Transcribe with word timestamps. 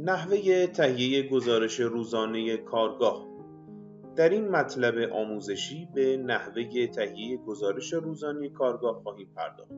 نحوه 0.00 0.66
تهیه 0.66 1.28
گزارش 1.28 1.80
روزانه 1.80 2.56
کارگاه 2.56 3.26
در 4.16 4.28
این 4.28 4.48
مطلب 4.48 5.12
آموزشی 5.12 5.88
به 5.94 6.16
نحوه 6.16 6.86
تهیه 6.86 7.36
گزارش 7.36 7.92
روزانه 7.92 8.48
کارگاه 8.48 9.02
خواهیم 9.02 9.28
پرداخت. 9.36 9.70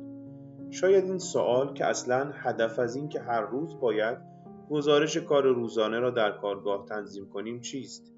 شاید 0.71 1.05
این 1.05 1.19
سوال 1.19 1.75
که 1.75 1.87
اصلا 1.87 2.31
هدف 2.35 2.79
از 2.79 2.97
این 2.97 3.09
که 3.09 3.21
هر 3.21 3.41
روز 3.41 3.81
باید 3.81 4.19
گزارش 4.71 5.17
کار 5.17 5.43
روزانه 5.43 5.99
را 5.99 6.11
در 6.11 6.31
کارگاه 6.31 6.87
تنظیم 6.89 7.29
کنیم 7.29 7.61
چیست؟ 7.61 8.13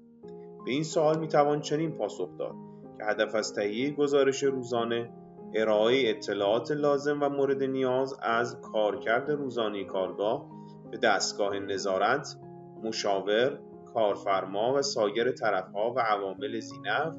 به 0.65 0.71
این 0.71 0.83
سوال 0.83 1.19
می 1.19 1.27
توان 1.27 1.61
چنین 1.61 1.91
پاسخ 1.91 2.37
داد 2.37 2.55
که 2.97 3.05
هدف 3.05 3.35
از 3.35 3.53
تهیه 3.53 3.91
گزارش 3.91 4.43
روزانه 4.43 5.09
ارائه 5.53 6.09
اطلاعات 6.09 6.71
لازم 6.71 7.23
و 7.23 7.29
مورد 7.29 7.63
نیاز 7.63 8.15
از 8.21 8.61
کارکرد 8.61 9.31
روزانه 9.31 9.83
کارگاه 9.83 10.53
به 10.93 10.99
دستگاه 10.99 11.59
نظارت، 11.59 12.35
مشاور، 12.83 13.59
کارفرما 13.93 14.73
و 14.73 14.81
سایر 14.81 15.31
طرفها 15.31 15.93
و 15.93 15.99
عوامل 15.99 16.59
زینف 16.59 17.15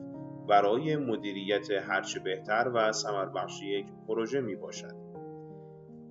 برای 0.49 0.97
مدیریت 0.97 1.71
هرچه 1.71 2.21
بهتر 2.21 2.71
و 2.75 2.93
بخش 3.35 3.63
یک 3.63 3.87
پروژه 4.09 4.41
می 4.41 4.57
باشد. 4.57 4.95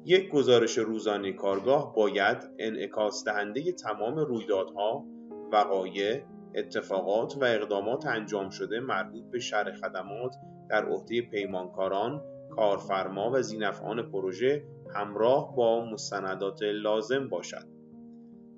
یک 0.06 0.30
گزارش 0.30 0.78
روزانه 0.78 1.34
کارگاه 1.34 1.96
باید 1.96 2.38
انعکاس 2.60 3.24
دهنده 3.26 3.72
تمام 3.72 4.16
رویدادها، 4.16 5.06
وقایع، 5.52 6.24
اتفاقات 6.56 7.38
و 7.42 7.44
اقدامات 7.44 8.06
انجام 8.06 8.50
شده 8.50 8.80
مربوط 8.80 9.24
به 9.32 9.40
شرح 9.40 9.76
خدمات 9.76 10.36
در 10.70 10.86
عهده 10.86 11.22
پیمانکاران، 11.22 12.22
کارفرما 12.56 13.32
و 13.34 13.42
زینفعان 13.42 14.12
پروژه 14.12 14.64
همراه 14.96 15.56
با 15.56 15.86
مستندات 15.86 16.60
لازم 16.62 17.30
باشد. 17.30 17.68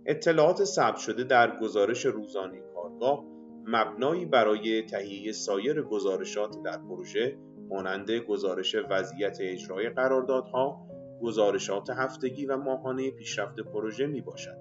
اطلاعات 0.06 0.64
ثبت 0.64 0.98
شده 0.98 1.24
در 1.24 1.60
گزارش 1.60 2.06
روزانه 2.06 2.62
کارگاه 2.76 3.24
مبنایی 3.66 4.26
برای 4.26 4.82
تهیه 4.82 5.32
سایر 5.32 5.82
گزارشات 5.82 6.56
در 6.64 6.78
پروژه 6.78 7.38
مانند 7.70 8.12
گزارش 8.12 8.76
وضعیت 8.90 9.38
اجرای 9.42 9.90
قراردادها، 9.90 10.88
گزارشات 11.22 11.90
هفتگی 11.90 12.46
و 12.46 12.58
ماهانه 12.58 13.12
پیشرفت 13.12 13.60
پروژه 13.60 14.08
می 14.08 14.22
باشد. 14.22 14.58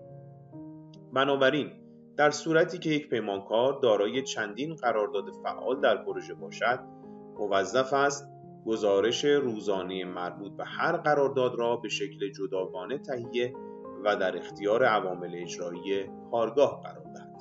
بنابراین 1.12 1.70
در 2.17 2.30
صورتی 2.30 2.78
که 2.78 2.91
یک 2.91 3.08
پیمانکار 3.08 3.80
دارای 3.83 4.23
چندین 4.23 4.75
قرارداد 4.75 5.25
فعال 5.42 5.80
در 5.80 6.05
پروژه 6.05 6.34
باشد، 6.34 6.80
موظف 7.39 7.92
است 7.92 8.28
گزارش 8.67 9.25
روزانه 9.25 10.05
مربوط 10.05 10.53
به 10.57 10.65
هر 10.65 10.97
قرارداد 10.97 11.55
را 11.55 11.77
به 11.77 11.89
شکل 11.89 12.33
جداگانه 12.33 12.98
تهیه 12.98 13.55
و 14.05 14.17
در 14.17 14.37
اختیار 14.37 14.84
عوامل 14.84 15.34
اجرایی 15.34 16.07
کارگاه 16.31 16.81
قرار 16.83 17.05
دهد. 17.05 17.35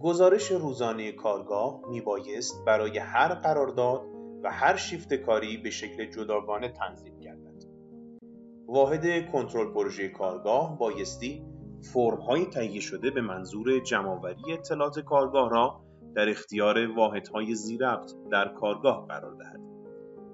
گزارش 0.00 0.50
روزانه 0.50 1.12
کارگاه 1.12 1.80
می 1.88 2.00
بایست 2.00 2.64
برای 2.66 2.98
هر 2.98 3.34
قرارداد 3.34 4.00
و 4.42 4.50
هر 4.50 4.76
شیفت 4.76 5.14
کاری 5.14 5.56
به 5.56 5.70
شکل 5.70 6.10
جداگانه 6.10 6.68
تنظیم 6.68 7.18
گردد. 7.20 7.43
واحد 8.74 9.30
کنترل 9.32 9.72
پروژه 9.72 10.08
کارگاه 10.08 10.78
بایستی 10.78 11.42
های 12.26 12.46
تهیه 12.46 12.80
شده 12.80 13.10
به 13.10 13.20
منظور 13.20 13.78
جمعآوری 13.78 14.52
اطلاعات 14.52 15.00
کارگاه 15.00 15.50
را 15.50 15.80
در 16.14 16.28
اختیار 16.28 16.90
واحدهای 16.96 17.54
زیربط 17.54 18.12
در 18.30 18.48
کارگاه 18.48 19.06
قرار 19.06 19.34
دهد. 19.34 19.60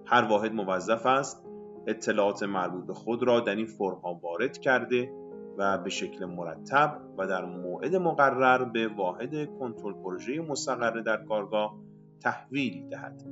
هر 0.06 0.22
واحد 0.22 0.52
موظف 0.52 1.06
است 1.06 1.42
اطلاعات 1.86 2.42
مربوط 2.42 2.86
به 2.86 2.94
خود 2.94 3.22
را 3.22 3.40
در 3.40 3.54
این 3.54 3.66
فرمها 3.66 4.20
وارد 4.22 4.58
کرده 4.58 5.12
و 5.58 5.78
به 5.78 5.90
شکل 5.90 6.24
مرتب 6.24 7.00
و 7.18 7.26
در 7.26 7.44
موعد 7.44 7.96
مقرر 7.96 8.64
به 8.64 8.88
واحد 8.88 9.58
کنترل 9.58 9.92
پروژه 9.92 10.40
مستقر 10.40 11.00
در 11.00 11.24
کارگاه 11.24 11.78
تحویل 12.20 12.88
دهد. 12.88 13.22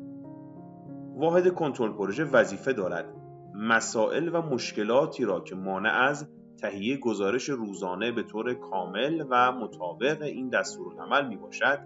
واحد 1.17 1.55
کنترل 1.55 1.93
پروژه 1.93 2.25
وظیفه 2.25 2.73
دارد 2.73 3.28
مسائل 3.59 4.31
و 4.33 4.43
مشکلاتی 4.43 5.25
را 5.25 5.41
که 5.41 5.55
مانع 5.55 5.91
از 5.91 6.29
تهیه 6.61 6.97
گزارش 6.97 7.49
روزانه 7.49 8.13
به 8.13 8.23
طور 8.23 8.55
کامل 8.55 9.25
و 9.31 9.53
مطابق 9.53 10.23
این 10.23 10.49
دستورالعمل 10.49 11.29
می 11.29 11.37
باشد 11.37 11.79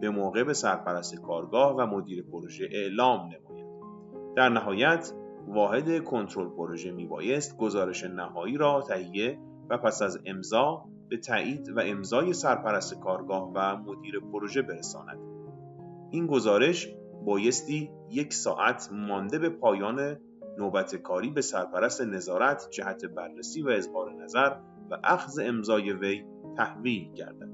به 0.00 0.10
موقع 0.10 0.44
به 0.44 0.52
سرپرست 0.52 1.20
کارگاه 1.20 1.76
و 1.76 1.86
مدیر 1.86 2.22
پروژه 2.22 2.68
اعلام 2.72 3.20
نماید. 3.20 3.66
در 4.36 4.48
نهایت 4.48 5.12
واحد 5.48 6.04
کنترل 6.04 6.48
پروژه 6.48 6.90
می 6.92 7.06
بایست 7.06 7.56
گزارش 7.56 8.04
نهایی 8.04 8.56
را 8.56 8.82
تهیه 8.82 9.38
و 9.70 9.78
پس 9.78 10.02
از 10.02 10.20
امضا 10.26 10.84
به 11.08 11.16
تایید 11.16 11.68
و 11.68 11.80
امضای 11.80 12.32
سرپرست 12.32 13.00
کارگاه 13.00 13.52
و 13.54 13.76
مدیر 13.76 14.20
پروژه 14.20 14.62
برساند. 14.62 15.18
این 16.10 16.26
گزارش 16.26 16.88
بایستی 17.24 17.90
یک 18.10 18.32
ساعت 18.32 18.88
مانده 18.92 19.38
به 19.38 19.48
پایان 19.48 20.16
نوبت 20.58 20.96
کاری 20.96 21.30
به 21.30 21.40
سرپرست 21.40 22.00
نظارت 22.00 22.68
جهت 22.70 23.04
بررسی 23.04 23.62
و 23.62 23.68
اظهار 23.68 24.12
نظر 24.22 24.56
و 24.90 24.98
اخذ 25.04 25.38
امضای 25.38 25.92
وی 25.92 26.24
تحویل 26.56 27.12
گردد. 27.12 27.53